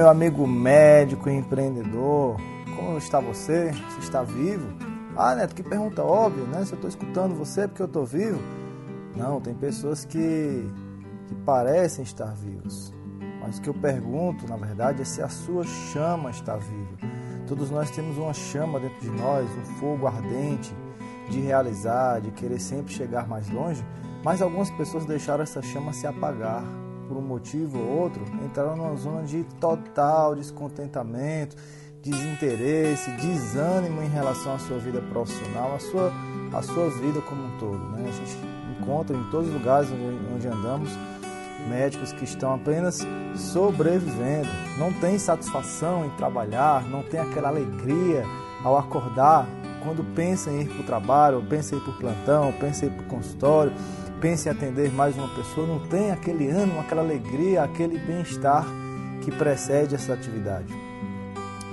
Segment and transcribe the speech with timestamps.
[0.00, 2.38] meu amigo médico e empreendedor.
[2.74, 3.70] Como está você?
[3.70, 4.66] Você está vivo?
[5.14, 6.64] Ah, Neto, que pergunta óbvia, né?
[6.64, 8.40] Se eu estou escutando você é porque eu estou vivo.
[9.14, 10.66] Não, tem pessoas que,
[11.28, 12.94] que parecem estar vivos.
[13.42, 16.96] Mas o que eu pergunto, na verdade, é se a sua chama está viva.
[17.46, 20.74] Todos nós temos uma chama dentro de nós, um fogo ardente
[21.28, 23.84] de realizar, de querer sempre chegar mais longe,
[24.24, 26.64] mas algumas pessoas deixaram essa chama se apagar
[27.10, 31.56] por um motivo ou outro, entraram numa zona de total descontentamento,
[32.00, 36.12] desinteresse, desânimo em relação à sua vida profissional, à sua,
[36.52, 37.80] à sua vida como um todo.
[37.90, 38.08] Né?
[38.08, 38.38] A gente
[38.78, 40.88] encontra em todos os lugares onde, onde andamos
[41.68, 48.22] médicos que estão apenas sobrevivendo, não tem satisfação em trabalhar, não tem aquela alegria
[48.62, 49.48] ao acordar
[49.82, 52.88] quando pensa em ir para o trabalho, pensa em ir para o plantão, pensa em
[52.88, 53.72] ir para o consultório,
[54.20, 58.66] pense em atender mais uma pessoa, não tem aquele ânimo, aquela alegria, aquele bem-estar
[59.22, 60.72] que precede essa atividade.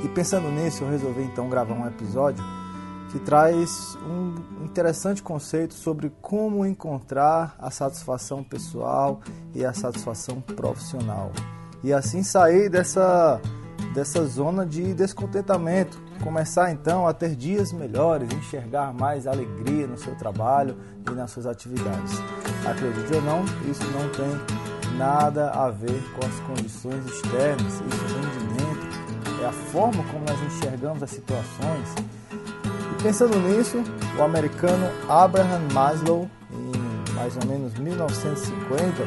[0.04, 2.44] E pensando nisso, eu resolvi então gravar um episódio
[3.12, 9.22] que traz um interessante conceito sobre como encontrar a satisfação pessoal
[9.54, 11.32] e a satisfação profissional.
[11.84, 13.42] E assim sair dessa,
[13.94, 20.16] dessa zona de descontentamento começar então a ter dias melhores, enxergar mais alegria no seu
[20.16, 20.78] trabalho
[21.10, 22.20] e nas suas atividades.
[22.66, 28.30] Acredite ou não, isso não tem nada a ver com as condições externas, isso vem
[28.32, 31.96] de dentro, é a forma como nós enxergamos as situações.
[32.32, 33.84] E pensando nisso,
[34.18, 39.04] o americano Abraham Maslow, em mais ou menos 1950,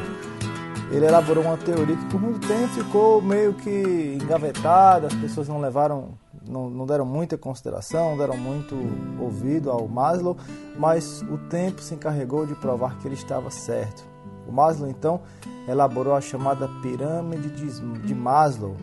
[0.91, 5.59] ele elaborou uma teoria que por muito tempo ficou meio que engavetada, as pessoas não
[5.59, 6.17] levaram
[6.47, 8.75] não, não deram muita consideração, não deram muito
[9.19, 10.37] ouvido ao Maslow,
[10.77, 14.03] mas o tempo se encarregou de provar que ele estava certo.
[14.47, 15.21] O Maslow então
[15.67, 18.75] elaborou a chamada pirâmide de Maslow,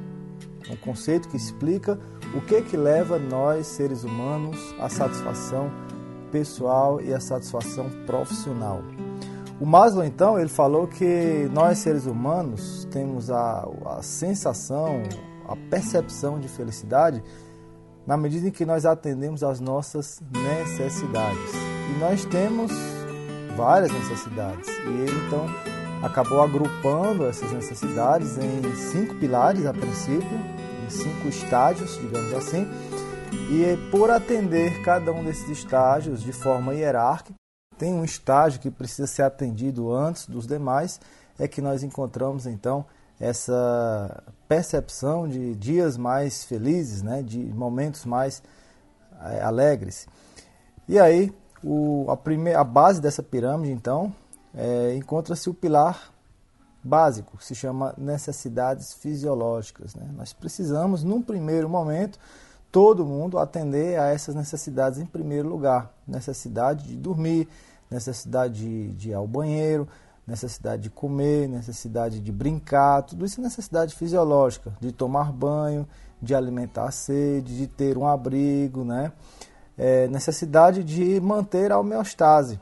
[0.70, 1.98] um conceito que explica
[2.34, 5.70] o que que leva nós seres humanos à satisfação
[6.30, 8.82] pessoal e à satisfação profissional.
[9.60, 15.02] O Maslow então ele falou que nós seres humanos temos a, a sensação,
[15.48, 17.22] a percepção de felicidade
[18.08, 21.52] na medida em que nós atendemos às nossas necessidades.
[21.90, 22.72] E nós temos
[23.54, 24.66] várias necessidades.
[24.66, 25.44] E ele então
[26.02, 30.40] acabou agrupando essas necessidades em cinco pilares a princípio,
[30.86, 32.66] em cinco estágios, digamos assim.
[33.50, 37.34] E por atender cada um desses estágios de forma hierárquica,
[37.76, 40.98] tem um estágio que precisa ser atendido antes dos demais,
[41.38, 42.86] é que nós encontramos então
[43.20, 48.42] essa percepção de dias mais felizes, né, de momentos mais
[49.20, 50.06] é, alegres.
[50.88, 54.14] E aí, o, a, primeira, a base dessa pirâmide, então,
[54.54, 56.12] é, encontra-se o pilar
[56.82, 59.94] básico, que se chama necessidades fisiológicas.
[59.94, 60.08] Né?
[60.16, 62.18] Nós precisamos, num primeiro momento,
[62.70, 65.92] todo mundo atender a essas necessidades em primeiro lugar.
[66.06, 67.48] Necessidade de dormir,
[67.90, 69.88] necessidade de, de ir ao banheiro,
[70.28, 75.88] necessidade de comer, necessidade de brincar, tudo isso é necessidade fisiológica, de tomar banho,
[76.20, 79.10] de alimentar a sede, de ter um abrigo, né?
[79.76, 82.60] É necessidade de manter a homeostase.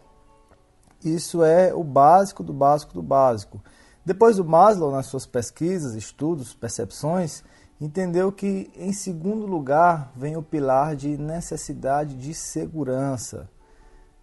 [1.04, 3.60] Isso é o básico do básico do básico.
[4.04, 7.42] Depois o Maslow, nas suas pesquisas, estudos, percepções,
[7.80, 13.48] entendeu que em segundo lugar vem o pilar de necessidade de segurança.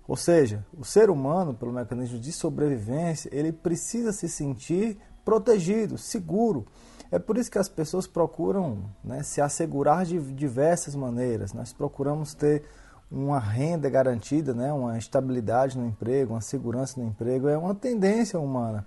[0.07, 6.65] Ou seja, o ser humano, pelo mecanismo de sobrevivência, ele precisa se sentir protegido, seguro.
[7.09, 11.53] É por isso que as pessoas procuram né, se assegurar de diversas maneiras.
[11.53, 12.63] Nós procuramos ter
[13.09, 17.47] uma renda garantida, né, uma estabilidade no emprego, uma segurança no emprego.
[17.47, 18.85] É uma tendência humana.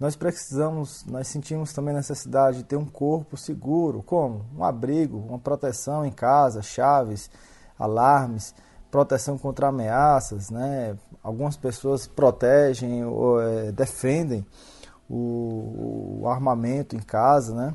[0.00, 5.38] Nós precisamos, nós sentimos também necessidade de ter um corpo seguro, como um abrigo, uma
[5.38, 7.30] proteção em casa, chaves,
[7.78, 8.54] alarmes
[8.90, 10.96] proteção contra ameaças, né?
[11.22, 14.44] Algumas pessoas protegem ou é, defendem
[15.08, 17.74] o, o, armamento em casa, né?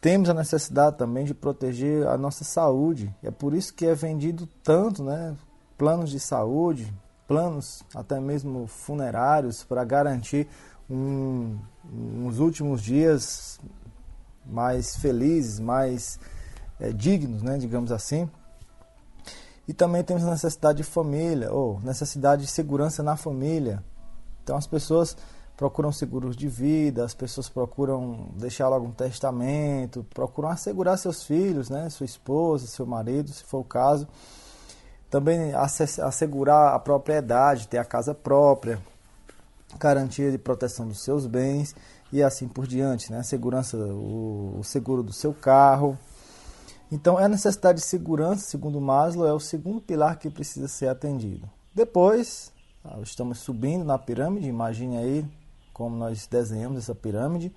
[0.00, 3.14] Temos a necessidade também de proteger a nossa saúde.
[3.22, 5.36] É por isso que é vendido tanto, né?
[5.76, 6.92] Planos de saúde,
[7.26, 10.48] planos até mesmo funerários para garantir
[10.88, 11.58] um,
[11.92, 13.60] uns últimos dias
[14.44, 16.20] mais felizes, mais
[16.78, 17.58] é, dignos, né?
[17.58, 18.28] Digamos assim.
[19.68, 23.82] E também temos necessidade de família, ou necessidade de segurança na família.
[24.42, 25.16] Então as pessoas
[25.56, 31.88] procuram seguros de vida, as pessoas procuram deixar algum testamento, procuram assegurar seus filhos, né,
[31.88, 34.06] sua esposa, seu marido, se for o caso.
[35.10, 38.78] Também assegurar a propriedade, ter a casa própria,
[39.78, 41.74] garantia de proteção dos seus bens
[42.12, 43.22] e assim por diante, né?
[43.22, 45.98] Segurança, o seguro do seu carro.
[46.90, 51.50] Então, a necessidade de segurança, segundo Maslow, é o segundo pilar que precisa ser atendido.
[51.74, 52.52] Depois,
[52.84, 55.26] ah, estamos subindo na pirâmide, imagine aí
[55.72, 57.52] como nós desenhamos essa pirâmide.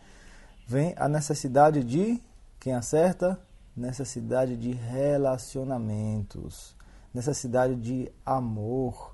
[0.67, 2.19] Vem a necessidade de,
[2.59, 3.39] quem acerta?
[3.75, 6.75] Necessidade de relacionamentos,
[7.13, 9.13] necessidade de amor,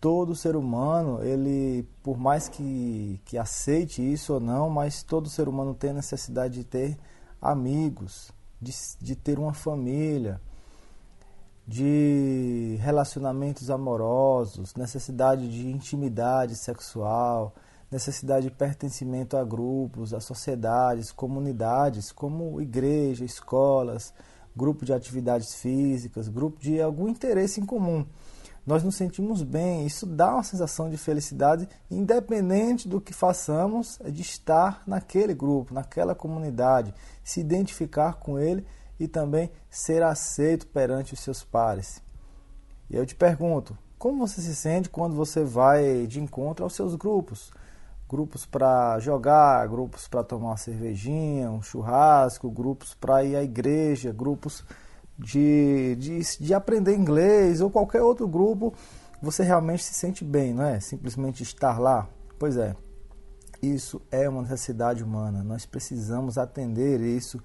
[0.00, 5.48] todo ser humano, ele, por mais que, que aceite isso ou não, mas todo ser
[5.48, 6.98] humano tem necessidade de ter
[7.40, 10.40] amigos, de, de ter uma família,
[11.66, 17.54] de relacionamentos amorosos, necessidade de intimidade sexual,
[17.90, 24.14] necessidade de pertencimento a grupos, a sociedades, comunidades, como igreja, escolas,
[24.56, 28.06] grupo de atividades físicas, grupo de algum interesse em comum
[28.68, 34.10] nós nos sentimos bem, isso dá uma sensação de felicidade, independente do que façamos, é
[34.10, 36.92] de estar naquele grupo, naquela comunidade,
[37.24, 38.66] se identificar com ele
[39.00, 42.02] e também ser aceito perante os seus pares.
[42.90, 46.94] E eu te pergunto, como você se sente quando você vai de encontro aos seus
[46.94, 47.50] grupos?
[48.06, 54.12] Grupos para jogar, grupos para tomar uma cervejinha, um churrasco, grupos para ir à igreja,
[54.12, 54.62] grupos
[55.18, 58.72] de, de, de aprender inglês ou qualquer outro grupo,
[59.20, 60.78] você realmente se sente bem, não é?
[60.78, 62.08] Simplesmente estar lá.
[62.38, 62.76] Pois é,
[63.60, 65.42] isso é uma necessidade humana.
[65.42, 67.42] Nós precisamos atender isso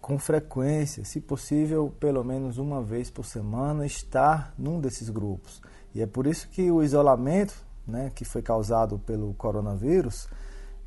[0.00, 5.62] com frequência, se possível, pelo menos uma vez por semana, estar num desses grupos.
[5.94, 7.54] E é por isso que o isolamento,
[7.86, 10.28] né, que foi causado pelo coronavírus,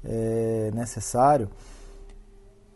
[0.03, 1.49] é necessário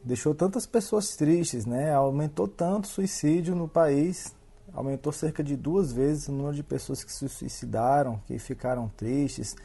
[0.07, 1.94] deixou tantas pessoas tristes, né?
[1.94, 4.33] Aumentou tanto o suicídio no país,
[4.74, 9.56] aumentou cerca de duas vezes o número de pessoas que se suicidaram, que ficaram tristes,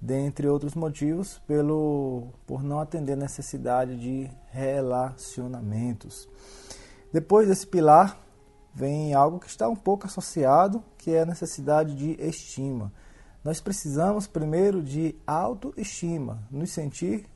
[0.00, 6.28] dentre outros motivos, pelo por não atender necessidade de relacionamentos.
[7.12, 8.20] Depois desse pilar
[8.74, 12.92] vem algo que está um pouco associado, que é a necessidade de estima.
[13.42, 17.26] Nós precisamos primeiro de autoestima, nos sentir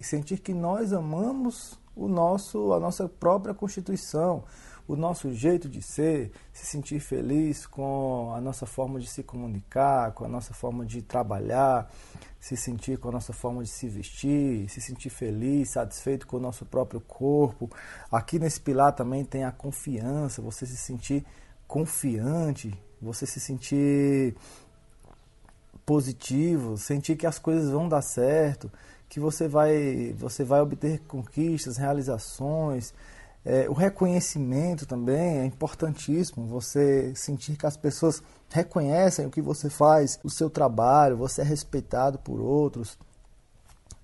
[0.00, 4.44] sentir que nós amamos o nosso, a nossa própria constituição,
[4.86, 10.12] o nosso jeito de ser, se sentir feliz com a nossa forma de se comunicar,
[10.12, 11.90] com a nossa forma de trabalhar,
[12.38, 16.40] se sentir com a nossa forma de se vestir, se sentir feliz, satisfeito com o
[16.40, 17.68] nosso próprio corpo.
[18.12, 21.24] Aqui nesse pilar também tem a confiança, você se sentir
[21.66, 22.72] confiante,
[23.02, 24.36] você se sentir
[25.84, 28.70] positivo, sentir que as coisas vão dar certo,
[29.08, 32.92] que você vai, você vai obter conquistas, realizações.
[33.44, 36.46] É, o reconhecimento também é importantíssimo.
[36.46, 41.44] Você sentir que as pessoas reconhecem o que você faz, o seu trabalho, você é
[41.44, 42.98] respeitado por outros.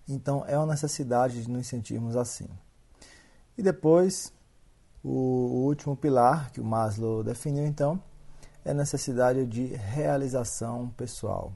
[0.09, 2.49] Então é uma necessidade de nos sentirmos assim.
[3.57, 4.33] E depois,
[5.05, 5.09] o,
[5.67, 8.01] último pilar que o Maslow definiu, então,
[8.65, 11.53] é a necessidade de realização pessoal.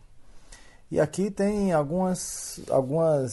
[0.91, 3.33] E aqui tem algumas, algumas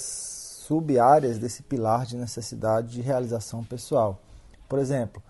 [0.67, 4.19] sub-áreas desse pilar de necessidade de realização pessoal.
[4.67, 5.21] Por exemplo,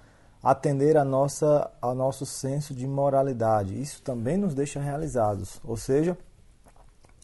[0.43, 3.79] atender a nossa, ao nosso senso de moralidade.
[3.79, 6.17] Isso também nos deixa realizados, ou seja,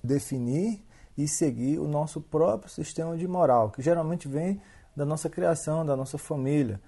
[0.01, 0.81] definir
[1.17, 4.61] e seguir o nosso próprio sistema de moral, que geralmente vem
[4.95, 6.79] da nossa criação, da nossa família.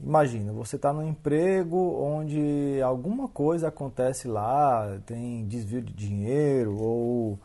[0.00, 7.38] Imagina, você está num emprego onde alguma coisa acontece lá, tem desvio de dinheiro ou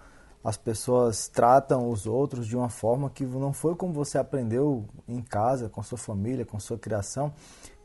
[0.44, 5.22] as pessoas tratam os outros de uma forma que não foi como você aprendeu em
[5.22, 7.34] casa, com sua família, com sua criação.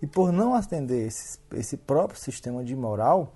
[0.02, 3.32] E por não atender esse, esse próprio sistema de moral,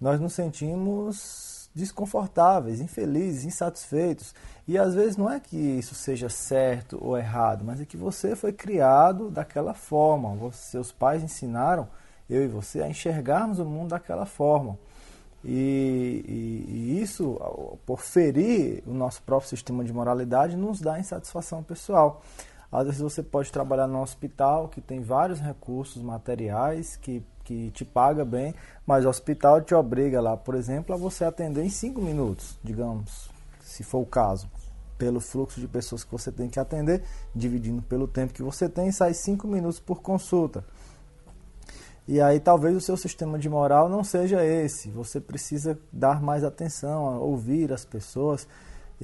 [0.00, 4.34] nós nos sentimos desconfortáveis, infelizes, insatisfeitos.
[4.66, 8.36] E às vezes não é que isso seja certo ou errado, mas é que você
[8.36, 10.34] foi criado daquela forma.
[10.36, 11.88] Você, seus pais ensinaram,
[12.28, 14.78] eu e você, a enxergarmos o mundo daquela forma.
[15.44, 17.38] E, e, e, isso,
[17.84, 22.22] por ferir o nosso próprio sistema de moralidade, nos dá insatisfação pessoal.
[22.70, 27.84] Às vezes você pode trabalhar no hospital que tem vários recursos materiais que que te
[27.84, 28.54] paga bem,
[28.86, 33.30] mas o hospital te obriga lá, por exemplo, a você atender em 5 minutos, digamos,
[33.60, 34.48] se for o caso,
[34.96, 37.02] pelo fluxo de pessoas que você tem que atender,
[37.34, 40.64] dividindo pelo tempo que você tem, sai 5 minutos por consulta.
[42.06, 44.90] E aí talvez o seu sistema de moral não seja esse.
[44.90, 48.46] Você precisa dar mais atenção, ouvir as pessoas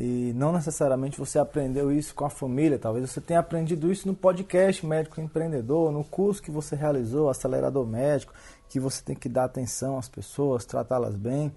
[0.01, 4.15] e não necessariamente você aprendeu isso com a família, talvez você tenha aprendido isso no
[4.15, 8.33] podcast Médico Empreendedor, no curso que você realizou, Acelerador Médico,
[8.69, 11.53] que você tem que dar atenção às pessoas, tratá-las bem.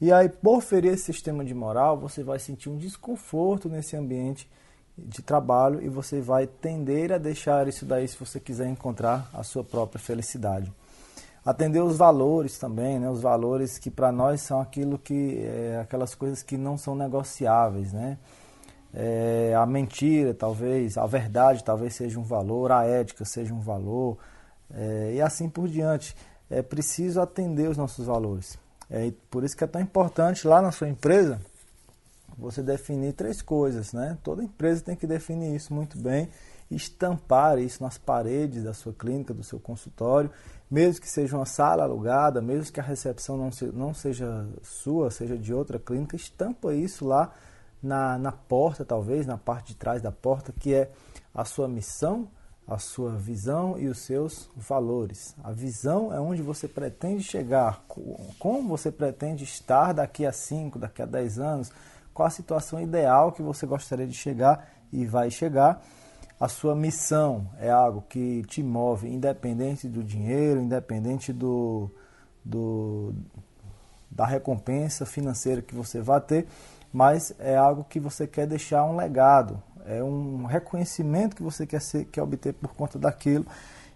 [0.00, 4.50] E aí, por ferir esse sistema de moral, você vai sentir um desconforto nesse ambiente
[4.98, 9.44] de trabalho e você vai tender a deixar isso daí se você quiser encontrar a
[9.44, 10.72] sua própria felicidade.
[11.44, 13.10] Atender os valores também, né?
[13.10, 17.92] os valores que para nós são aquilo que é, aquelas coisas que não são negociáveis,
[17.92, 18.18] né?
[18.96, 24.16] É, a mentira, talvez, a verdade talvez seja um valor, a ética seja um valor,
[24.72, 26.16] é, e assim por diante.
[26.48, 28.56] É preciso atender os nossos valores.
[28.88, 31.40] É por isso que é tão importante lá na sua empresa
[32.36, 34.18] você definir três coisas, né?
[34.22, 36.28] Toda empresa tem que definir isso muito bem,
[36.70, 40.30] estampar isso nas paredes da sua clínica, do seu consultório,
[40.70, 45.10] mesmo que seja uma sala alugada, mesmo que a recepção não, se, não seja sua,
[45.10, 47.32] seja de outra clínica, estampa isso lá
[47.82, 50.90] na, na porta, talvez, na parte de trás da porta, que é
[51.34, 52.28] a sua missão,
[52.66, 55.34] a sua visão e os seus valores.
[55.44, 57.84] A visão é onde você pretende chegar,
[58.38, 61.72] como você pretende estar daqui a 5, daqui a 10 anos,
[62.14, 65.82] qual a situação ideal que você gostaria de chegar e vai chegar.
[66.44, 71.90] A sua missão é algo que te move, independente do dinheiro, independente do,
[72.44, 73.14] do
[74.10, 76.46] da recompensa financeira que você vai ter,
[76.92, 81.80] mas é algo que você quer deixar um legado, é um reconhecimento que você quer,
[81.80, 83.46] ser, quer obter por conta daquilo,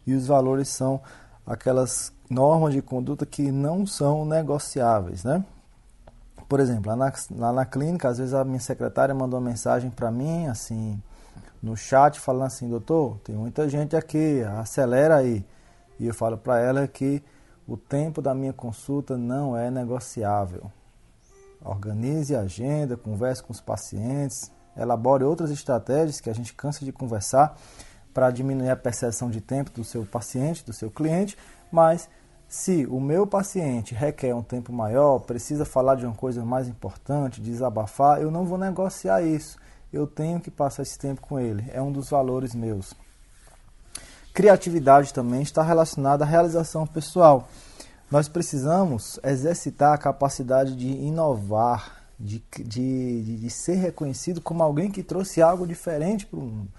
[0.06, 1.02] e os valores são
[1.46, 5.44] aquelas normas de conduta que não são negociáveis, né?
[6.48, 9.90] Por exemplo, lá na, lá na clínica, às vezes a minha secretária mandou uma mensagem
[9.90, 10.98] para mim, assim,
[11.62, 15.44] no chat, falando assim, doutor, tem muita gente aqui, acelera aí.
[15.98, 17.22] E eu falo para ela que
[17.66, 20.70] o tempo da minha consulta não é negociável.
[21.64, 26.92] Organize a agenda, converse com os pacientes, elabore outras estratégias que a gente cansa de
[26.92, 27.58] conversar
[28.14, 31.36] para diminuir a percepção de tempo do seu paciente, do seu cliente,
[31.70, 32.08] mas
[32.48, 37.42] se o meu paciente requer um tempo maior, precisa falar de uma coisa mais importante,
[37.42, 39.58] desabafar, eu não vou negociar isso.
[39.92, 41.64] Eu tenho que passar esse tempo com ele.
[41.72, 42.92] É um dos valores meus.
[44.34, 47.48] Criatividade também está relacionada à realização pessoal.
[48.10, 55.02] Nós precisamos exercitar a capacidade de inovar, de, de, de ser reconhecido como alguém que
[55.02, 56.70] trouxe algo diferente para o mundo.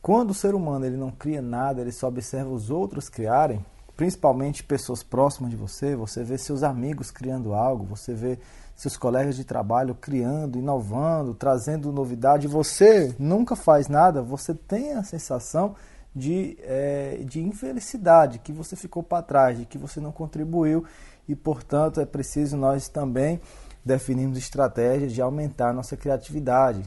[0.00, 3.64] Quando o ser humano ele não cria nada, ele só observa os outros criarem,
[3.96, 8.38] principalmente pessoas próximas de você, você vê seus amigos criando algo, você vê
[8.82, 15.04] seus colegas de trabalho criando, inovando, trazendo novidade, você nunca faz nada, você tem a
[15.04, 15.76] sensação
[16.12, 20.84] de, é, de infelicidade, que você ficou para trás, de que você não contribuiu
[21.28, 23.40] e, portanto, é preciso nós também
[23.84, 26.82] definirmos estratégias de aumentar nossa criatividade.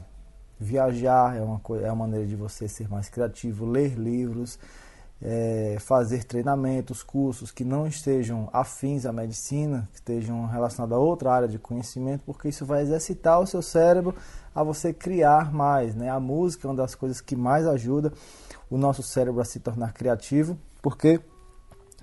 [0.60, 4.58] Viajar é uma, é uma maneira de você ser mais criativo, ler livros,
[5.20, 11.32] é, fazer treinamentos, cursos que não estejam afins à medicina, que estejam relacionados a outra
[11.32, 14.14] área de conhecimento, porque isso vai exercitar o seu cérebro
[14.54, 15.94] a você criar mais.
[15.94, 16.10] Né?
[16.10, 18.12] A música é uma das coisas que mais ajuda
[18.70, 21.20] o nosso cérebro a se tornar criativo, porque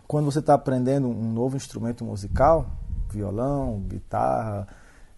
[0.08, 2.66] quando você está aprendendo um novo instrumento musical,
[3.10, 4.68] violão, guitarra,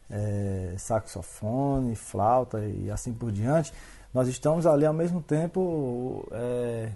[0.10, 3.74] é, saxofone, flauta e assim por diante,
[4.14, 6.90] nós estamos ali ao mesmo tempo é,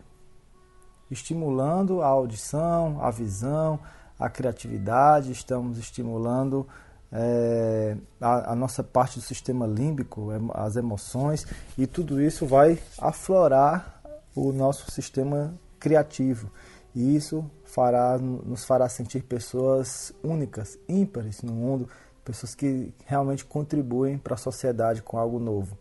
[1.09, 3.79] estimulando a audição, a visão,
[4.19, 6.67] a criatividade, estamos estimulando
[7.11, 11.45] é, a, a, nossa parte do sistema límbico, as emoções,
[11.77, 14.01] e tudo isso vai aflorar
[14.35, 16.51] o nosso sistema criativo.
[16.93, 21.87] E isso fará, nos fará sentir pessoas únicas, ímpares no mundo,
[22.23, 25.77] pessoas que realmente contribuem para a sociedade com algo novo.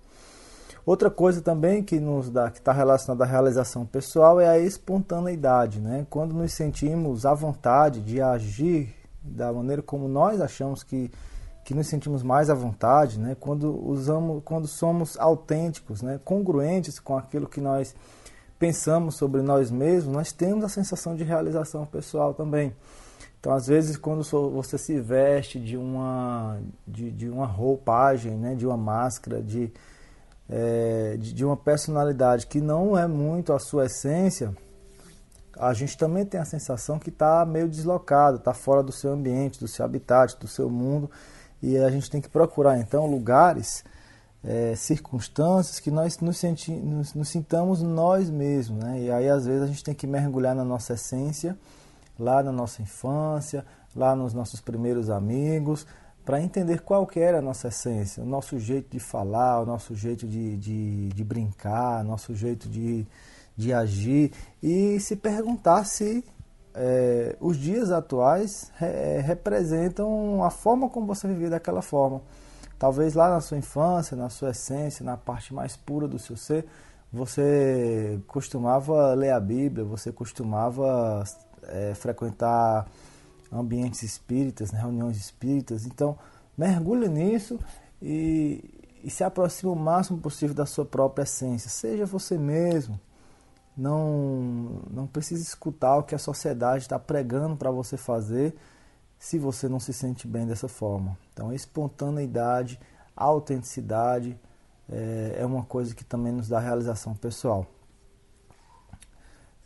[0.88, 5.82] Outra coisa também que nos dá, que está relacionada à realização pessoal é a espontaneidade,
[5.82, 6.06] né?
[6.08, 11.10] Quando nos sentimos à vontade de agir da maneira como nós achamos que
[11.62, 13.36] que nos sentimos mais à vontade, né?
[13.38, 16.18] Quando usamos, quando somos autênticos, né?
[16.24, 17.94] Congruentes com aquilo que nós
[18.58, 22.74] pensamos sobre nós mesmos, nós temos a sensação de realização pessoal também.
[23.38, 28.66] Então, às vezes, quando você se veste de uma, de, de uma roupagem, né, de
[28.66, 29.70] uma máscara, de,
[30.48, 34.54] é, de, de uma personalidade que não é muito a sua essência,
[35.58, 39.58] a gente também tem a sensação que está meio deslocado, está fora do seu ambiente,
[39.58, 41.10] do seu habitat, do seu mundo,
[41.60, 43.84] e a gente tem que procurar então lugares,
[44.44, 49.00] é, circunstâncias que nós nos, senti nos, nos, sintamos nós mesmos, né?
[49.00, 51.58] E aí às vezes a gente tem que mergulhar na nossa essência,
[52.16, 55.84] lá na nossa infância, lá nos nossos primeiros amigos,
[56.28, 59.94] para entender qual que era a nossa essência, o nosso jeito de falar, o nosso
[59.94, 63.06] jeito de, de, de brincar, o nosso jeito de,
[63.56, 64.30] de agir
[64.62, 66.22] e se perguntar se
[66.74, 72.20] é, os dias atuais re, representam a forma como você vivia daquela forma.
[72.78, 76.66] Talvez lá na sua infância, na sua essência, na parte mais pura do seu ser,
[77.10, 81.24] você costumava ler a Bíblia, você costumava
[81.68, 82.86] é, frequentar
[83.52, 85.86] ambientes espíritas, né, reuniões espíritas.
[85.86, 86.18] Então,
[86.56, 87.58] mergulhe nisso
[88.00, 88.62] e,
[89.02, 91.70] e se aproxime o máximo possível da sua própria essência.
[91.70, 92.98] Seja você mesmo.
[93.76, 98.56] Não, não precisa escutar o que a sociedade está pregando para você fazer
[99.18, 101.16] se você não se sente bem dessa forma.
[101.32, 102.78] Então, a espontaneidade,
[103.16, 104.38] a autenticidade
[104.88, 107.66] é, é uma coisa que também nos dá realização pessoal.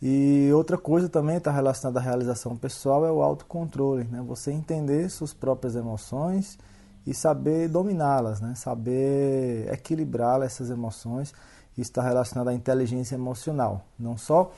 [0.04, 4.20] E outra coisa também está relacionada à realização pessoal é o autocontrole, né?
[4.26, 6.58] Você entender suas próprias emoções
[7.06, 8.52] e saber dominá-las, né?
[8.56, 11.32] Saber equilibrar essas emoções.
[11.78, 13.86] Isso está relacionado à inteligência emocional.
[13.96, 14.50] Não só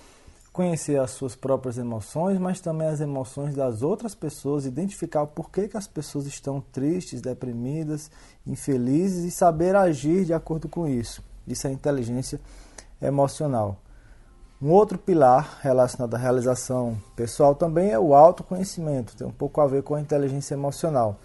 [0.50, 5.76] conhecer as suas próprias emoções, mas também as emoções das outras pessoas, identificar porquê que
[5.76, 8.10] as pessoas estão tristes, deprimidas,
[8.46, 11.22] infelizes e saber agir de acordo com isso.
[11.46, 12.40] Isso é inteligência
[13.02, 13.83] emocional.
[14.64, 19.66] Um outro pilar relacionado à realização pessoal também é o autoconhecimento, tem um pouco a
[19.66, 21.18] ver com a inteligência emocional.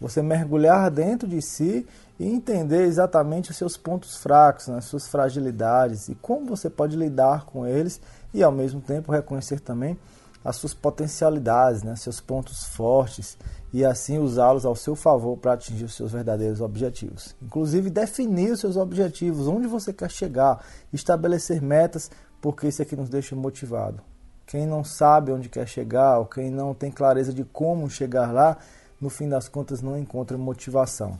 [0.00, 1.86] Você mergulhar dentro de si
[2.18, 6.96] e entender exatamente os seus pontos fracos, as né, suas fragilidades e como você pode
[6.96, 8.00] lidar com eles
[8.34, 9.96] e ao mesmo tempo reconhecer também
[10.44, 13.38] as suas potencialidades, né, seus pontos fortes
[13.72, 17.36] e assim usá-los ao seu favor para atingir os seus verdadeiros objetivos.
[17.40, 23.08] Inclusive definir os seus objetivos, onde você quer chegar, estabelecer metas, porque isso aqui nos
[23.08, 24.02] deixa motivado.
[24.46, 28.56] Quem não sabe onde quer chegar, ou quem não tem clareza de como chegar lá,
[29.00, 31.18] no fim das contas não encontra motivação.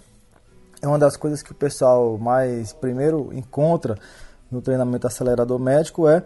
[0.83, 3.99] É uma das coisas que o pessoal mais primeiro encontra
[4.51, 6.25] no treinamento acelerador médico é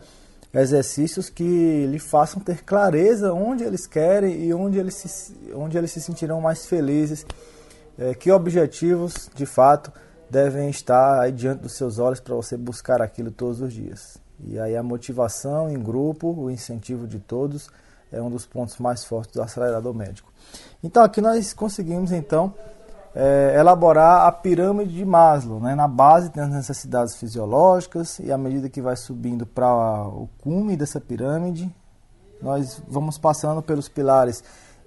[0.54, 5.90] exercícios que lhe façam ter clareza onde eles querem e onde eles se, onde eles
[5.90, 7.26] se sentirão mais felizes,
[7.98, 9.92] é, que objetivos de fato
[10.30, 14.23] devem estar diante dos seus olhos para você buscar aquilo todos os dias.
[14.42, 17.68] E aí a motivação em grupo, o incentivo de todos
[18.12, 20.32] é um dos pontos mais fortes do acelerador médico.
[20.82, 22.54] Então aqui nós conseguimos então
[23.14, 25.60] é, elaborar a pirâmide de Maslow.
[25.60, 25.74] Né?
[25.74, 30.76] Na base tem as necessidades fisiológicas e à medida que vai subindo para o cume
[30.76, 31.72] dessa pirâmide,
[32.42, 34.42] nós vamos passando pelos pilares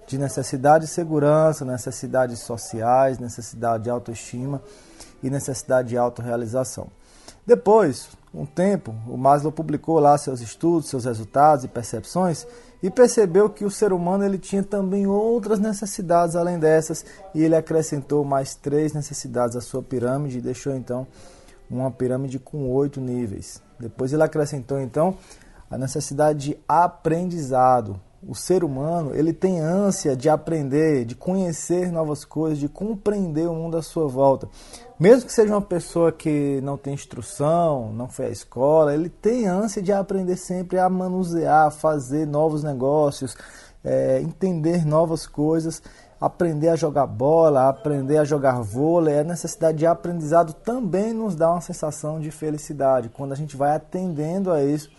[0.06, 4.62] de necessidade de segurança, necessidades sociais, necessidade de autoestima
[5.22, 6.88] e necessidade de autorrealização.
[7.48, 12.46] Depois, um tempo, o Maslow publicou lá seus estudos, seus resultados e percepções
[12.82, 17.56] e percebeu que o ser humano ele tinha também outras necessidades além dessas e ele
[17.56, 21.06] acrescentou mais três necessidades à sua pirâmide e deixou então
[21.70, 23.62] uma pirâmide com oito níveis.
[23.80, 25.16] Depois ele acrescentou então
[25.70, 27.98] a necessidade de aprendizado.
[28.26, 33.54] O ser humano ele tem ânsia de aprender, de conhecer novas coisas, de compreender o
[33.54, 34.48] mundo à sua volta.
[34.98, 39.46] Mesmo que seja uma pessoa que não tem instrução, não foi à escola, ele tem
[39.46, 43.36] ânsia de aprender sempre a manusear, fazer novos negócios,
[43.84, 45.80] é, entender novas coisas,
[46.20, 49.20] aprender a jogar bola, aprender a jogar vôlei.
[49.20, 53.76] A necessidade de aprendizado também nos dá uma sensação de felicidade quando a gente vai
[53.76, 54.90] atendendo a isso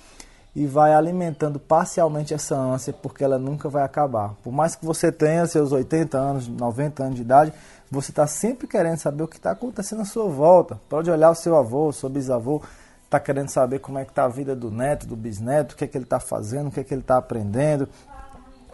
[0.56, 4.34] e vai alimentando parcialmente essa ânsia, porque ela nunca vai acabar.
[4.44, 7.54] Por mais que você tenha seus 80 anos, 90 anos de idade,
[7.90, 10.80] você está sempre querendo saber o que está acontecendo à sua volta.
[10.90, 12.62] Pode olhar o seu avô, o seu bisavô,
[13.06, 15.84] está querendo saber como é que está a vida do neto, do bisneto, o que
[15.84, 17.88] é que ele está fazendo, o que é que ele está aprendendo.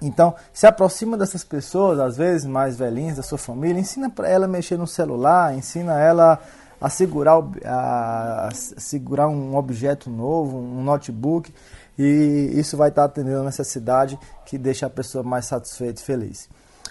[0.02, 4.48] Então, se aproxima dessas pessoas, às vezes mais velhinhas da sua família, ensina para ela
[4.48, 6.40] mexer no celular, ensina ela
[6.80, 11.54] a segurar, a, a segurar um objeto novo, um notebook,
[11.98, 16.50] e isso vai estar atendendo a necessidade que deixa a pessoa mais satisfeita e feliz.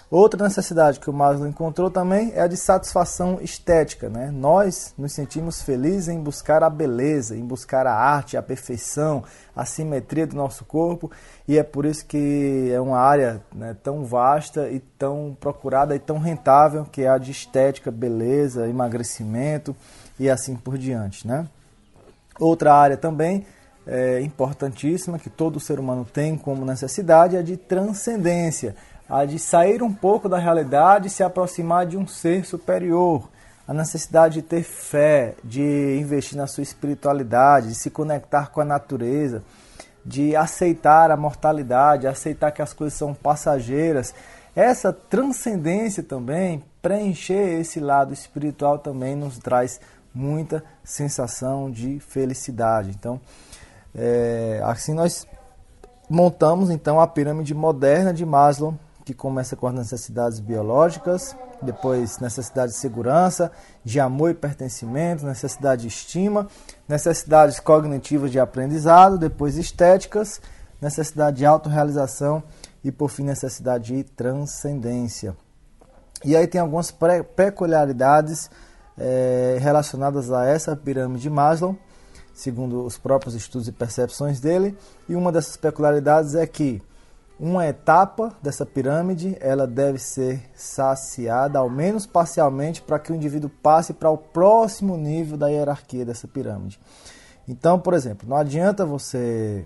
[0.09, 4.07] Outra necessidade que o Maslow encontrou também é a de satisfação estética.
[4.07, 4.29] Né?
[4.31, 9.23] Nós nos sentimos felizes em buscar a beleza, em buscar a arte, a perfeição,
[9.55, 11.09] a simetria do nosso corpo,
[11.47, 15.99] e é por isso que é uma área né, tão vasta e tão procurada e
[15.99, 19.75] tão rentável, que é a de estética, beleza, emagrecimento
[20.19, 21.27] e assim por diante.
[21.27, 21.47] Né?
[22.39, 23.45] Outra área também
[23.87, 28.75] é, importantíssima que todo ser humano tem como necessidade é a de transcendência
[29.09, 33.29] a de sair um pouco da realidade e se aproximar de um ser superior,
[33.67, 38.65] a necessidade de ter fé, de investir na sua espiritualidade, de se conectar com a
[38.65, 39.43] natureza,
[40.05, 44.13] de aceitar a mortalidade, aceitar que as coisas são passageiras.
[44.55, 49.79] Essa transcendência também, preencher esse lado espiritual também nos traz
[50.13, 52.91] muita sensação de felicidade.
[52.91, 53.19] Então,
[53.93, 55.27] é, assim nós
[56.09, 62.71] montamos então a pirâmide moderna de Maslow que começa com as necessidades biológicas, depois necessidade
[62.71, 63.51] de segurança,
[63.83, 66.47] de amor e pertencimento, necessidade de estima,
[66.89, 70.41] necessidades cognitivas de aprendizado, depois estéticas,
[70.81, 72.41] necessidade de autorrealização
[72.83, 75.37] e por fim necessidade de transcendência.
[76.23, 76.91] E aí tem algumas
[77.35, 78.49] peculiaridades
[78.97, 81.77] é, relacionadas a essa pirâmide de Maslow,
[82.33, 84.75] segundo os próprios estudos e percepções dele,
[85.07, 86.81] e uma dessas peculiaridades é que
[87.39, 93.49] uma etapa dessa pirâmide ela deve ser saciada, ao menos parcialmente, para que o indivíduo
[93.49, 96.79] passe para o próximo nível da hierarquia dessa pirâmide.
[97.47, 99.65] Então, por exemplo, não adianta você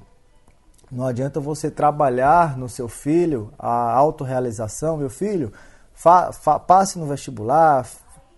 [0.91, 5.53] não adianta você trabalhar no seu filho a autorrealização, meu filho,
[5.93, 7.87] fa, fa, passe no vestibular,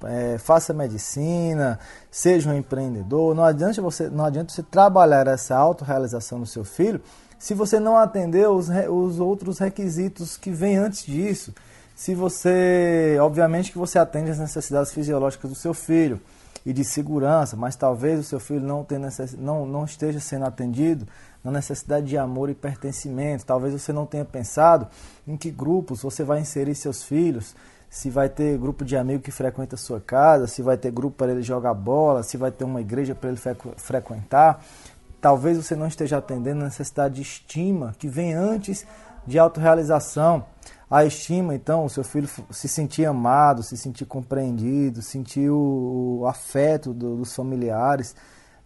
[0.03, 3.33] é, faça medicina, seja um empreendedor.
[3.33, 7.01] Não adianta você, não adianta você trabalhar essa autorrealização no seu filho
[7.41, 11.51] se você não atender os, os outros requisitos que vêm antes disso.
[11.95, 16.21] Se você, obviamente que você atende as necessidades fisiológicas do seu filho
[16.63, 19.33] e de segurança, mas talvez o seu filho não, tenha necess...
[19.33, 21.07] não, não esteja sendo atendido
[21.43, 23.43] na necessidade de amor e pertencimento.
[23.43, 24.87] Talvez você não tenha pensado
[25.27, 27.55] em que grupos você vai inserir seus filhos,
[27.89, 31.17] se vai ter grupo de amigos que frequenta a sua casa, se vai ter grupo
[31.17, 33.39] para ele jogar bola, se vai ter uma igreja para ele
[33.77, 34.63] frequentar.
[35.21, 38.85] Talvez você não esteja atendendo a necessidade de estima que vem antes
[39.25, 40.45] de autorrealização.
[40.89, 46.91] A estima, então, o seu filho se sentir amado, se sentir compreendido, sentir o, afeto
[46.91, 48.15] do, dos familiares.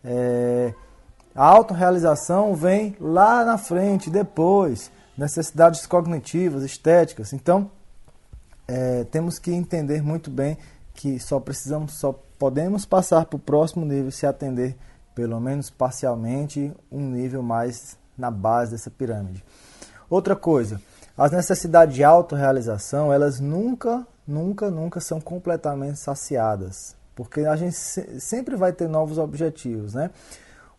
[0.04, 0.74] É,
[1.36, 4.90] a autorrealização vem lá na frente, depois.
[5.18, 7.32] Necessidades cognitivas, estéticas.
[7.34, 7.70] Então,
[8.68, 10.58] é, temos que entender muito bem
[10.94, 14.76] que só precisamos, só podemos passar para o próximo nível se atender
[15.16, 19.44] pelo menos parcialmente, um nível mais na base dessa pirâmide.
[20.10, 20.80] Outra coisa,
[21.18, 28.58] as necessidades de autorrealização, elas nunca, nunca, nunca são completamente saciadas, porque a gente sempre
[28.58, 30.12] vai ter novos objetivos, né?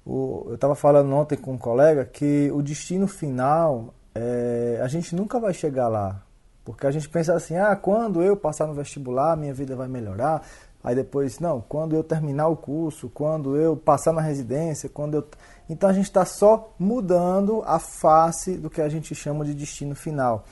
[0.04, 5.16] O, eu estava falando ontem com um colega que o destino final, é, a gente
[5.16, 6.22] nunca vai chegar lá,
[6.64, 10.42] porque a gente pensa assim, ah, quando eu passar no vestibular, minha vida vai melhorar,
[10.86, 15.26] Aí depois, não, quando eu terminar o curso, quando eu passar na residência, quando eu.
[15.68, 19.96] Então a gente está só mudando a face do que a gente chama de destino
[19.96, 20.44] final.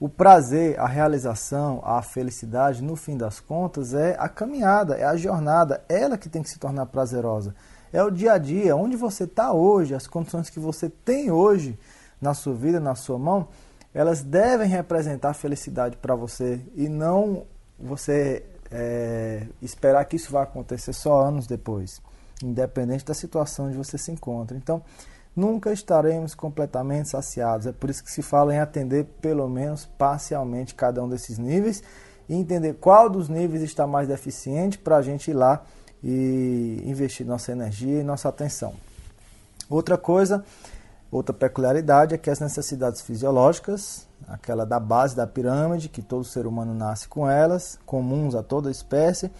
[0.00, 5.14] O prazer, a realização, a felicidade, no fim das contas, é a caminhada, é a
[5.14, 7.54] jornada, ela que tem que se tornar prazerosa.
[7.92, 11.78] É o dia a dia, onde você está hoje, as condições que você tem hoje
[12.18, 13.48] na sua vida, na sua mão,
[13.92, 17.44] elas devem representar felicidade para você e não
[17.78, 22.00] você é, esperar que isso vá acontecer só anos depois,
[22.42, 24.56] independente da situação onde você se encontra.
[24.56, 24.82] Então,
[25.36, 27.66] nunca estaremos completamente saciados.
[27.66, 31.82] É por isso que se fala em atender pelo menos parcialmente cada um desses níveis
[32.28, 35.62] e entender qual dos níveis está mais deficiente para a gente ir lá
[36.02, 38.74] e investir nossa energia e nossa atenção.
[39.68, 40.44] Outra coisa,
[41.10, 46.46] outra peculiaridade é que as necessidades fisiológicas aquela da base da pirâmide, que todo ser
[46.46, 49.30] humano nasce com elas, comuns a toda espécie,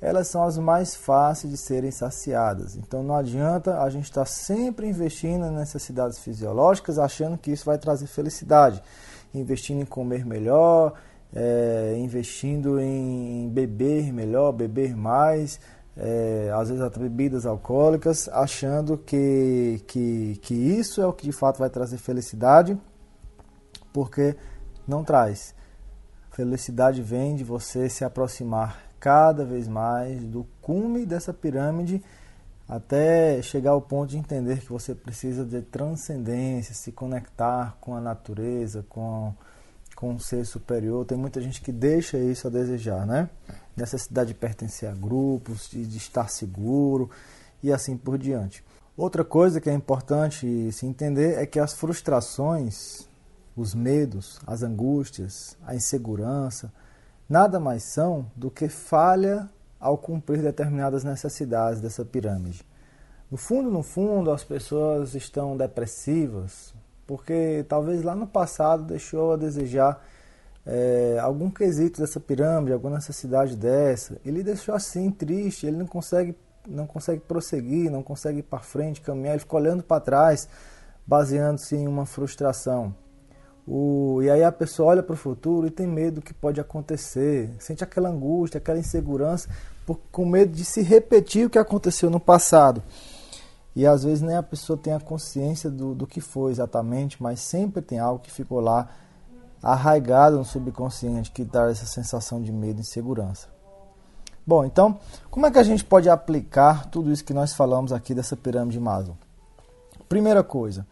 [0.00, 2.76] elas são as mais fáceis de serem saciadas.
[2.76, 7.78] Então não adianta a gente estar sempre investindo em necessidades fisiológicas, achando que isso vai
[7.78, 8.82] trazer felicidade.
[9.34, 10.94] Investindo em comer melhor,
[11.34, 15.60] é, investindo em beber melhor, beber mais,
[15.96, 21.32] é, às vezes até bebidas alcoólicas, achando que, que, que isso é o que de
[21.32, 22.76] fato vai trazer felicidade
[23.92, 24.36] porque
[24.86, 25.54] não traz.
[26.30, 32.02] Felicidade vem de você se aproximar cada vez mais do cume dessa pirâmide
[32.70, 38.00] até chegar ao ponto de entender que você precisa de transcendência, se conectar com a
[38.00, 39.34] natureza, com,
[39.96, 41.04] com um ser superior.
[41.04, 43.28] Tem muita gente que deixa isso a desejar, né?
[43.76, 47.10] Necessidade de pertencer a grupos, de, de estar seguro
[47.60, 48.62] e assim por diante.
[48.96, 53.08] Outra coisa que é importante se entender é que as frustrações
[53.60, 56.72] os medos, as angústias, a insegurança,
[57.28, 62.64] nada mais são do que falha ao cumprir determinadas necessidades dessa pirâmide.
[63.30, 66.74] No fundo, no fundo, as pessoas estão depressivas
[67.10, 70.00] porque talvez lá no passado deixou a desejar
[70.64, 74.16] é, algum quesito dessa pirâmide, alguma necessidade dessa.
[74.24, 76.36] Ele deixou assim triste, ele não consegue,
[76.68, 80.48] não consegue prosseguir, não consegue ir para frente, caminhar, ele fica olhando para trás,
[81.04, 82.94] baseando-se em uma frustração.
[83.72, 86.60] O, e aí a pessoa olha para o futuro e tem medo do que pode
[86.60, 89.48] acontecer, sente aquela angústia, aquela insegurança,
[89.86, 92.82] por, com medo de se repetir o que aconteceu no passado.
[93.76, 97.38] E às vezes nem a pessoa tem a consciência do, do que foi exatamente, mas
[97.38, 98.88] sempre tem algo que ficou lá
[99.62, 103.46] arraigado no subconsciente que traz essa sensação de medo e insegurança.
[104.44, 104.98] Bom, então,
[105.30, 108.78] como é que a gente pode aplicar tudo isso que nós falamos aqui dessa pirâmide
[108.78, 109.16] de Maslow?
[110.08, 110.84] Primeira coisa,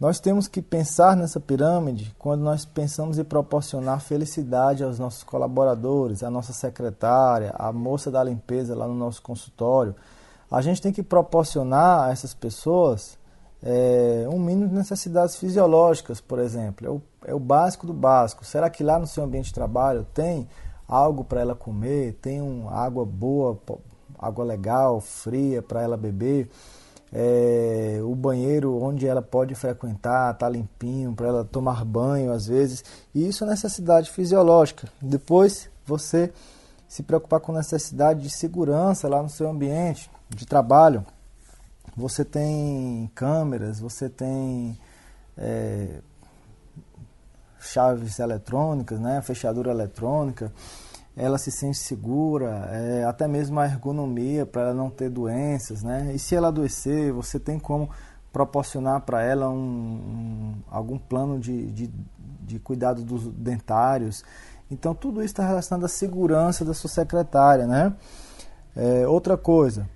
[0.00, 6.22] nós temos que pensar nessa pirâmide quando nós pensamos em proporcionar felicidade aos nossos colaboradores,
[6.22, 9.94] à nossa secretária, à moça da limpeza lá no nosso consultório.
[10.50, 13.16] A gente tem que proporcionar a essas pessoas
[13.62, 16.86] é, um mínimo de necessidades fisiológicas, por exemplo.
[16.86, 18.44] É o, é o básico do básico.
[18.44, 20.46] Será que lá no seu ambiente de trabalho tem
[20.86, 23.58] algo para ela comer, tem um, água boa,
[24.18, 26.50] água legal, fria para ela beber?
[27.16, 32.84] É, o banheiro onde ela pode frequentar está limpinho para ela tomar banho às vezes.
[33.14, 34.88] E isso é necessidade fisiológica.
[35.00, 36.32] Depois você
[36.88, 41.04] se preocupar com necessidade de segurança lá no seu ambiente de trabalho
[41.96, 44.76] você tem câmeras, você tem
[45.36, 46.00] é,
[47.60, 50.52] chaves eletrônicas, né, fechadura eletrônica,
[51.16, 56.12] ela se sente segura, é, até mesmo a ergonomia para ela não ter doenças, né?
[56.14, 57.88] E se ela adoecer, você tem como
[58.32, 61.90] proporcionar para ela um, um, algum plano de, de,
[62.40, 64.24] de cuidado dos dentários.
[64.68, 67.94] Então tudo isso está relacionado à segurança da sua secretária, né?
[68.74, 69.88] É, outra coisa,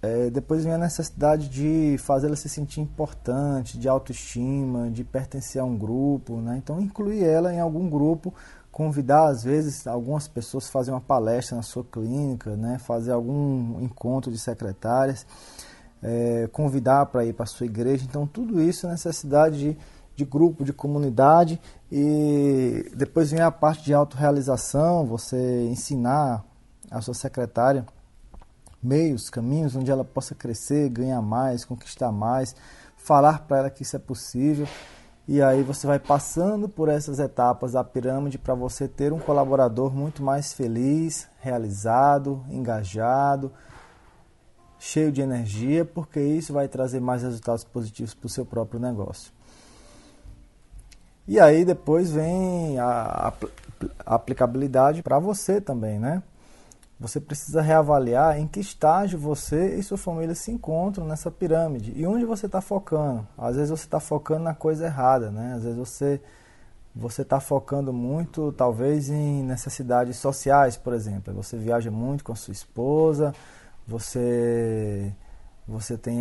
[0.00, 5.64] é, depois vem a necessidade de fazê-la se sentir importante, de autoestima, de pertencer a
[5.64, 6.56] um grupo, né?
[6.62, 8.32] Então incluir ela em algum grupo,
[8.74, 12.76] convidar às vezes algumas pessoas a fazer uma palestra na sua clínica, né?
[12.80, 15.24] Fazer algum encontro de secretárias,
[16.02, 18.04] é, convidar para ir para a sua igreja.
[18.04, 19.78] Então tudo isso é necessidade de,
[20.16, 21.60] de grupo, de comunidade
[21.90, 26.44] e depois vem a parte de autorrealização, você ensinar
[26.90, 27.86] a sua secretária
[28.82, 32.56] meios, caminhos onde ela possa crescer, ganhar mais, conquistar mais,
[32.96, 34.66] falar para ela que isso é possível.
[35.26, 39.92] E aí você vai passando por essas etapas da pirâmide para você ter um colaborador
[39.94, 43.50] muito mais feliz, realizado, engajado,
[44.78, 49.32] cheio de energia, porque isso vai trazer mais resultados positivos para o seu próprio negócio.
[51.26, 53.32] E aí depois vem a,
[54.04, 56.22] aplicabilidade para você também, né?
[57.04, 62.06] Você precisa reavaliar em que estágio você e sua família se encontram nessa pirâmide e
[62.06, 63.28] onde você está focando.
[63.36, 65.52] Às vezes você está focando na coisa errada, né?
[65.54, 66.18] Às vezes você
[66.96, 71.34] você está focando muito, talvez, em necessidades sociais, por exemplo.
[71.34, 73.34] Você viaja muito com a sua esposa,
[73.86, 75.12] você
[75.68, 76.16] você tem,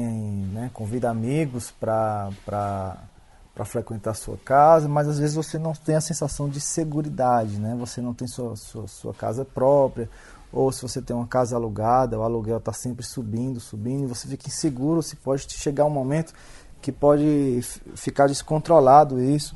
[0.52, 5.96] né, convida amigos para para frequentar a sua casa, mas às vezes você não tem
[5.96, 7.74] a sensação de segurança, né?
[7.80, 10.10] Você não tem sua, sua, sua casa própria,
[10.54, 14.28] ou se você tem uma casa alugada, o aluguel está sempre subindo, subindo, e você
[14.28, 16.32] fica inseguro se pode chegar um momento
[16.80, 17.62] que pode
[17.96, 19.56] ficar descontrolado isso.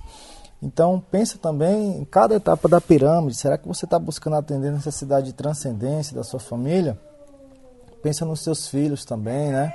[0.62, 3.38] Então pensa também em cada etapa da pirâmide.
[3.38, 7.00] Será que você está buscando atender a necessidade de transcendência da sua família?
[8.02, 9.72] Pensa nos seus filhos também, né?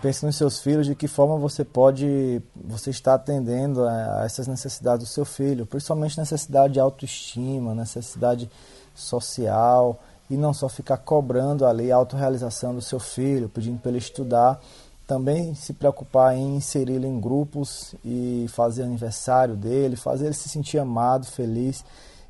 [0.00, 5.08] Pensa nos seus filhos, de que forma você pode, você está atendendo a essas necessidades
[5.08, 8.48] do seu filho, principalmente necessidade de autoestima, necessidade
[8.94, 9.98] social,
[10.30, 14.60] e não só ficar cobrando ali a autorrealização do seu filho, pedindo para ele estudar,
[15.06, 20.78] também se preocupar em inseri-lo em grupos e fazer aniversário dele, fazer ele se sentir
[20.78, 21.82] amado, feliz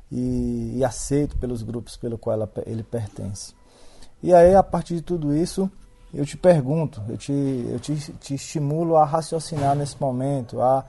[0.09, 3.53] e, e aceito pelos grupos pelo qual ele pertence.
[4.23, 5.69] E aí, a partir de tudo isso,
[6.13, 7.33] eu te pergunto, eu te,
[7.69, 10.85] eu te, te estimulo a raciocinar nesse momento, a,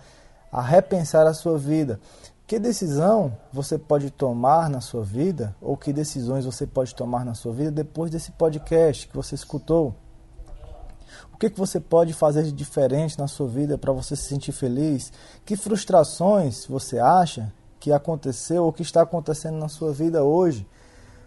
[0.51, 2.01] a repensar a sua vida.
[2.51, 7.33] Que decisão você pode tomar na sua vida, ou que decisões você pode tomar na
[7.33, 9.95] sua vida depois desse podcast que você escutou?
[11.33, 14.51] O que, que você pode fazer de diferente na sua vida para você se sentir
[14.51, 15.13] feliz?
[15.45, 20.67] Que frustrações você acha que aconteceu ou que está acontecendo na sua vida hoje?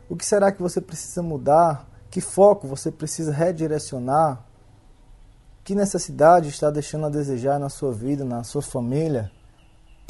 [0.09, 1.87] O que será que você precisa mudar?
[2.11, 4.45] Que foco você precisa redirecionar?
[5.63, 9.31] Que necessidade está deixando a desejar na sua vida, na sua família?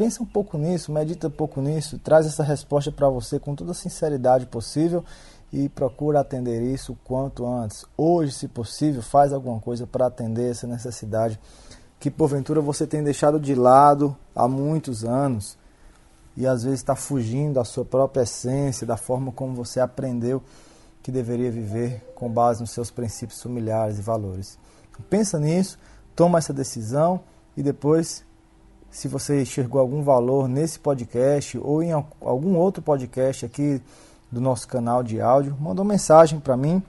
[0.04, 3.72] Pensa um pouco nisso, medita um pouco nisso, traz essa resposta para você com toda
[3.72, 5.02] a sinceridade possível
[5.50, 7.86] e procura atender isso o quanto antes.
[7.96, 11.40] Hoje, se possível, faz alguma coisa para atender essa necessidade
[12.02, 15.58] que porventura você tem deixado de lado há muitos anos
[16.36, 20.44] e às vezes está fugindo da sua própria essência, da forma como você aprendeu
[21.02, 24.60] que deveria viver com base nos seus princípios familiares e valores.
[25.10, 25.80] Pensa nisso,
[26.14, 27.22] toma essa decisão
[27.56, 28.26] e depois
[28.94, 33.82] se você enxergou algum valor nesse podcast ou em algum outro podcast aqui
[34.32, 36.82] do nosso canal de áudio, manda uma mensagem para mim.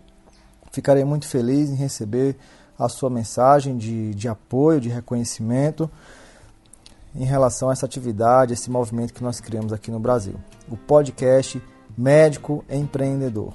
[0.70, 2.36] Ficarei muito feliz em receber
[2.78, 5.90] a sua mensagem de, de apoio, de reconhecimento.
[7.14, 10.34] em relação a essa atividade, esse movimento que nós criamos aqui no Brasil.
[10.68, 11.62] O podcast
[11.96, 13.54] Médico Empreendedor.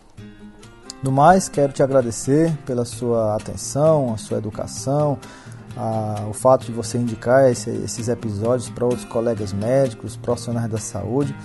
[1.03, 5.19] No mais, quero te agradecer pela sua atenção, a sua educação,
[5.75, 10.77] a, o fato de você indicar esse, esses episódios para outros colegas médicos, profissionais da
[10.77, 11.35] saúde.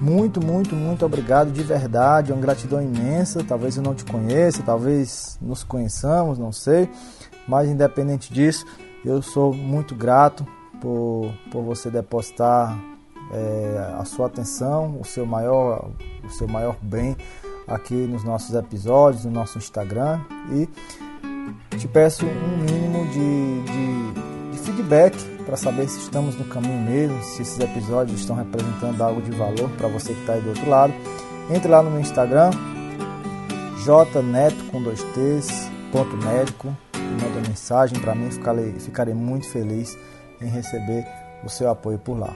[0.00, 3.44] Muito, muito, muito obrigado de verdade, uma gratidão imensa.
[3.44, 6.90] Talvez eu não te conheça, talvez nos conheçamos, não sei,
[7.46, 8.66] mas independente disso,
[9.04, 10.46] eu sou muito grato
[10.80, 12.76] por, por você depositar
[13.32, 15.90] é, a sua atenção, o seu maior,
[16.24, 17.16] o seu maior bem
[17.66, 20.20] aqui nos nossos episódios, no nosso Instagram
[20.52, 20.68] e
[21.78, 27.22] te peço um mínimo de, de, de feedback para saber se estamos no caminho mesmo,
[27.22, 30.68] se esses episódios estão representando algo de valor para você que está aí do outro
[30.68, 30.92] lado.
[31.50, 32.50] Entre lá no meu Instagram,
[33.84, 39.96] jneto com dois t's, ponto médico, manda mensagem para mim, ficarei, ficarei muito feliz
[40.40, 41.06] em receber
[41.44, 42.34] o seu apoio por lá.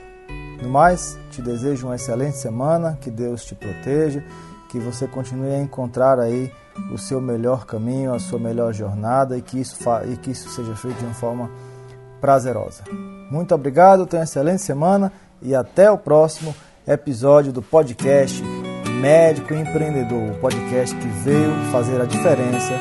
[0.63, 4.23] No mais, te desejo uma excelente semana, que Deus te proteja,
[4.69, 6.53] que você continue a encontrar aí
[6.93, 9.77] o seu melhor caminho, a sua melhor jornada e que isso,
[10.11, 11.51] e que isso seja feito de uma forma
[12.21, 12.83] prazerosa.
[13.31, 15.13] Muito obrigado, tenha uma excelente semana
[15.43, 16.55] e até o próximo
[16.87, 18.43] episódio do podcast
[19.01, 22.73] Médico Empreendedor, o podcast que veio fazer a diferença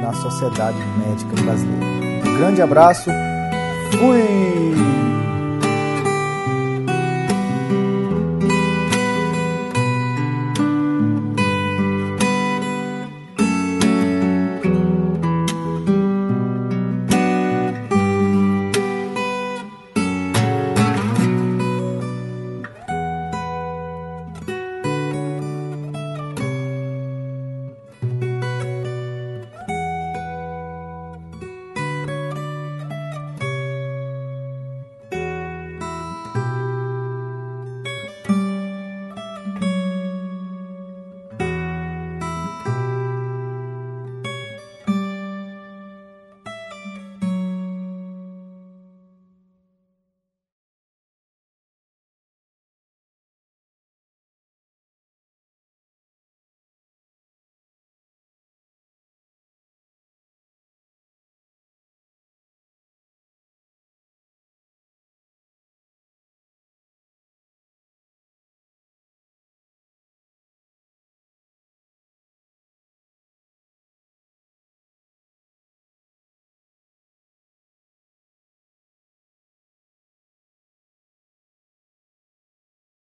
[0.00, 2.28] na sociedade médica brasileira.
[2.28, 3.10] Um grande abraço,
[3.98, 4.95] fui!